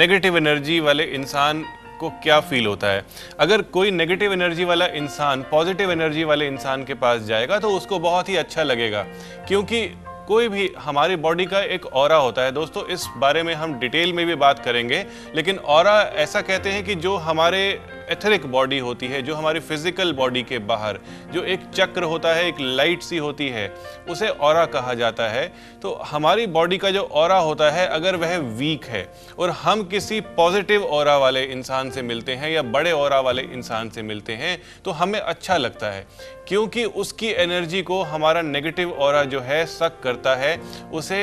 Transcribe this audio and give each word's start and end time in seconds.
Negative 0.00 0.36
energy 0.36 0.78
वाले 0.80 1.04
इंसान 1.04 1.62
को 2.00 2.08
क्या 2.22 2.38
फील 2.40 2.66
होता 2.66 2.86
है? 2.86 3.04
अगर 3.40 3.62
कोई 3.62 3.90
नेगेटिव 3.90 4.32
एनर्जी 4.32 4.64
वाला 4.64 4.86
इंसान 4.86 5.42
पॉजिटिव 5.42 5.90
एनर्जी 5.92 6.24
वाले 6.24 6.46
इंसान 6.46 6.84
के 6.84 6.94
पास 6.94 7.20
जाएगा 7.22 7.58
तो 7.58 7.70
उसको 7.70 7.98
बहुत 7.98 8.28
ही 8.28 8.36
अच्छा 8.36 8.62
लगेगा। 8.62 9.02
क्योंकि 9.48 9.86
कोई 10.28 10.48
भी 10.48 10.70
हमारी 10.78 11.16
बॉडी 11.16 11.44
का 11.44 11.60
एक 11.60 11.86
और 11.86 12.12
होता 12.12 12.42
है। 12.42 12.52
दोस्तों, 12.52 12.86
इस 12.86 13.06
बारे 13.16 13.42
में 13.42 13.54
हम 13.54 13.78
डिटेल 13.80 14.12
में 14.12 14.26
भी 14.26 14.34
बात 14.36 14.58
करेंगे, 14.58 15.04
लेकिन 15.34 15.58
और 15.58 15.86
ऐसा 16.16 16.40
कहते 16.40 16.70
हैं 16.70 16.84
कि 16.84 16.94
जो 16.94 17.16
हमारे 17.18 17.62
एथरिक 18.10 18.46
बॉडी 18.46 18.78
होती 18.78 19.06
है, 19.06 19.22
जो 19.22 19.34
हमारी 19.34 19.60
फ़िज़िकल 19.60 20.12
बॉडी 20.12 20.42
के 20.42 20.58
बाहर, 20.60 20.98
जो 21.32 21.42
एक 21.44 21.60
चक्र 21.70 22.02
होता 22.04 22.34
है, 22.34 22.46
एक 22.48 22.60
लाइट 22.60 23.02
सी 23.02 23.16
होती 23.18 23.48
है, 23.48 23.66
उसे 24.10 24.28
और 24.28 24.64
कहा 24.68 24.94
जाता 24.94 25.28
है। 25.28 25.46
तो 25.82 25.92
हमारी 26.04 26.46
बॉडी 26.48 26.78
का 26.78 26.90
जो 26.90 27.02
और 27.02 27.32
होता 27.32 27.70
है, 27.70 27.86
अगर 27.88 28.16
वह 28.16 28.36
वीक 28.58 28.84
है, 28.86 29.06
और 29.38 29.50
हम 29.52 29.82
किसी 29.84 30.20
पॉजिटिव 30.36 30.84
और 30.84 31.08
वाले 31.20 31.42
इंसान 31.44 31.90
से 31.90 32.02
मिलते 32.02 32.34
हैं, 32.34 32.50
या 32.50 32.62
बड़े 32.64 32.92
और 32.92 33.14
वाले 33.20 33.42
इंसान 33.44 33.90
से 33.90 34.02
मिलते 34.02 34.32
हैं 34.34 34.58
तो 34.84 34.90
हमें 34.92 35.18
अच्छा 35.20 35.56
लगता 35.56 35.90
है, 35.90 36.06
क्योंकि 36.48 36.84
उसकी 36.84 37.28
एनर्जी 37.34 37.82
को 37.82 38.02
हमारा 38.04 38.42
नेगेटिव 38.42 38.92
और 38.92 39.24
जो 39.26 39.40
है 39.40 39.64
सक 39.68 40.00
करता 40.02 40.34
है, 40.36 40.56
उसे 40.92 41.20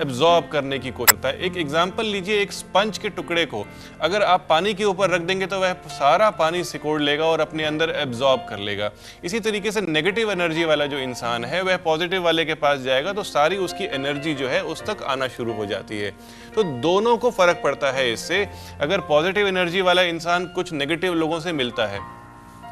एब्जॉर्ब 0.00 0.48
करने 0.48 0.78
की 0.78 0.90
कोशिश 0.90 1.12
करता 1.12 1.28
है। 1.28 1.38
एक 1.40 1.56
एग्ज़ाम्पल 1.56 2.06
लीजिए, 2.06 2.40
एक 2.42 2.52
स्पंज 2.52 2.98
के 2.98 3.08
टुकड़े 3.10 3.44
को। 3.46 3.64
अगर 4.00 4.22
आप 4.24 4.46
पानी 4.48 4.72
के 4.74 4.84
ऊपर 4.84 5.10
रख 5.10 5.20
देंगे 5.20 5.46
तो 5.46 5.58
वह 5.60 5.72
सारा 5.90 6.30
पानी 6.32 6.62
सिकोड़ 6.64 7.00
लेगा 7.02 7.24
और 7.24 7.40
अपने 7.40 7.64
अंदर 7.64 7.90
एब्जॉर्ब 7.92 8.40
कर 8.48 8.58
लेगा। 8.60 8.90
इसी 9.24 9.40
तरीके 9.40 9.72
से 9.72 9.80
नेगेटिव 9.80 10.30
एनर्जी 10.32 10.64
वाला 10.64 10.86
जो 10.86 10.98
इंसान 10.98 11.44
है, 11.44 11.62
वह 11.62 11.76
पॉजिटिव 11.78 12.24
वाले 12.24 12.44
के 12.44 12.54
पास 12.56 12.80
जाएगा 12.80 13.12
तो 13.12 13.22
सारी 13.24 13.56
उसकी 13.58 13.84
एनर्जी 13.86 14.34
जो 14.34 14.48
है, 14.48 14.62
उस 14.64 14.82
तक 14.82 15.02
आना 15.04 15.28
शुरू 15.28 15.52
हो 15.52 15.66
जाती 15.66 15.98
है। 15.98 16.10
तो 16.54 16.62
दोनों 16.82 17.16
को 17.16 17.30
फ़र्क 17.30 17.60
पड़ता 17.64 17.92
है 17.92 18.12
इससे। 18.12 18.46
अगर 18.80 19.00
पॉजिटिव 19.08 19.48
एनर्जी 19.48 19.80
वाला 19.82 20.02
इंसान 20.04 20.46
कुछ 20.46 20.72
नेगेटिव 20.72 21.14
लोगों 21.14 21.40
से 21.40 21.52
मिलता 21.54 21.86
है 21.86 22.00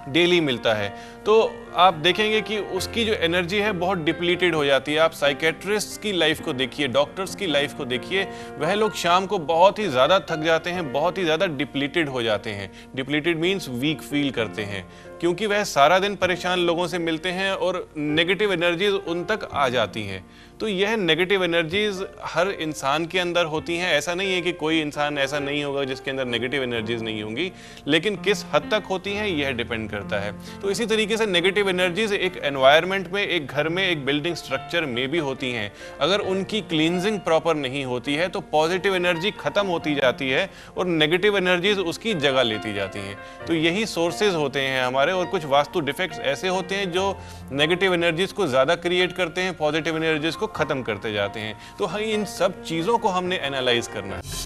डेली 0.08 0.41
मिलता 0.41 0.74
है। 0.74 0.88
तो 1.27 1.52
आप 1.74 1.94
देखेंगे 1.94 2.41
कि 2.41 2.58
उसकी 2.58 3.05
जो 3.05 3.12
एनर्जी 3.14 3.58
है, 3.58 3.72
बहुत 3.74 3.98
डिप्लीटेड 3.98 4.55
हो 4.55 4.64
जाती 4.64 4.92
है। 4.92 4.98
आप 4.98 5.12
साइकेट्रिस्ट 5.12 6.00
की 6.02 6.12
लाइफ 6.12 6.41
को 6.41 6.52
देखिए 6.52 6.88
डॉक्टर्स 6.88 7.34
की 7.34 7.47
लाइफ 7.47 7.74
को 7.74 7.84
देखिए, 7.84 8.27
वह 8.58 8.75
लोग 8.75 8.94
शाम 8.94 9.27
को 9.27 9.38
बहुत 9.41 9.78
ही 9.78 9.88
ज़्यादा 9.88 10.19
थक 10.20 10.42
जाते 10.44 10.70
हैं, 10.70 10.92
बहुत 10.92 11.19
ही 11.19 11.25
ज़्यादा 11.25 11.47
डिप्लीटेड 11.48 12.08
हो 12.08 12.22
जाते 12.22 12.50
हैं। 12.50 12.70
डिप्लीटेड 12.97 13.38
मीन्स 13.38 13.69
वीक 13.70 14.02
फील 14.02 14.30
करते 14.30 14.62
हैं, 14.62 14.84
क्योंकि 15.20 15.47
वह 15.47 15.64
सारा 15.64 15.98
दिन 15.98 16.16
परेशान 16.16 16.58
लोगों 16.60 16.86
से 16.86 16.98
मिलते 16.98 17.28
हैं 17.30 17.50
और 17.52 17.86
नेगेटिव 17.97 18.52
एनर्जीज 18.52 18.92
उन 18.92 19.25
तक 19.25 19.48
आ 19.52 19.69
जाती 19.69 20.02
हैं। 20.02 20.25
तो 20.60 20.69
यह 20.69 20.97
नेगेटिव 20.97 21.44
एनर्जीज 21.44 22.05
हर 22.25 22.48
इंसान 22.50 23.06
के 23.06 23.19
अंदर 23.19 23.44
होती 23.47 23.77
हैं। 23.77 23.92
ऐसा 23.92 24.15
नहीं 24.15 24.32
है 24.32 24.41
कि 24.41 24.53
कोई 24.54 24.81
इंसान 24.81 25.19
ऐसा 25.19 25.38
नहीं 25.41 25.65
होगा 25.65 25.84
जिसके 25.84 26.10
अंदर 26.10 26.25
नेगेटिव 26.26 26.62
एनर्जीज 26.62 27.03
नहीं 27.03 27.22
होंगी, 27.22 27.50
लेकिन 27.86 28.16
किस 28.16 28.44
हद 28.54 28.69
तक 28.71 28.84
होती 28.91 29.12
हैं, 29.12 29.26
यह 29.28 29.50
डिपेंड 29.53 29.91
करता 29.94 30.21
है। 30.21 30.32
तो 30.60 30.71
इसी 30.71 30.87
तरीके 30.87 31.16
से 31.16 31.27
नेगेटिव 31.28 31.69
एनर्जीज 31.71 32.12
एक 32.15 32.37
एनवायरमेंट 32.44 33.12
में, 33.12 33.22
एक 33.22 33.47
घर 33.47 33.69
में, 33.69 33.82
एक 33.82 34.05
बिल्डिंग 34.05 34.37
स्ट्रक्चर 34.37 34.87
में 34.87 35.09
भी 35.10 35.19
होती 35.21 35.53
हैं। 35.53 35.71
अगर 36.00 36.21
उनकी 36.27 36.60
क्लींजिंग 36.65 37.19
प्रॉपर 37.21 37.55
नहीं 37.56 37.84
होती 37.87 38.15
है 38.15 38.28
तो 38.28 38.41
पॉजिटिव 38.53 38.94
एनर्जी 38.97 39.31
खत्म 39.37 39.66
होती 39.66 39.94
जाती 39.94 40.31
है 40.31 40.49
और 40.78 40.87
नेगेटिव 40.87 41.37
एनर्जीज 41.37 41.78
उसकी 41.81 42.15
जगह 42.16 42.43
लेती 42.44 42.75
जाती 42.75 42.99
हैं। 43.00 43.16
तो 43.47 43.54
यही 43.54 43.87
सोर्सेज 43.88 44.34
होते 44.34 44.60
हैं 44.60 44.83
हमारे 44.83 45.12
और 45.12 45.27
कुछ 45.27 45.44
वास्तु 45.47 45.81
डिफेक्ट्स 45.83 46.19
ऐसे 46.27 46.49
होते 46.49 46.75
हैं 46.75 46.91
जो 46.93 47.06
नेगेटिव 47.53 47.94
एनर्जीज 47.94 48.33
को 48.33 48.47
ज़्यादा 48.47 48.75
क्रिएट 48.77 49.12
करते 49.12 49.41
हैं 49.41 49.56
पॉजिटिव 49.56 49.97
एनर्जीज 49.97 50.37
को 50.37 50.47
ख़त्म 50.49 50.83
करते 50.83 51.12
जाते 51.12 51.41
हैं। 51.41 51.56
तो 51.78 51.99
इन 52.00 52.25
सब 52.31 52.62
चीज़ों 52.65 52.99
को 52.99 53.09
हमने 53.10 53.37
एनालाइज 53.44 53.87
करना 53.88 54.16
है। 54.16 54.44